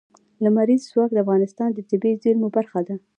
[0.43, 2.95] لمریز ځواک د افغانستان د طبیعي زیرمو برخه ده.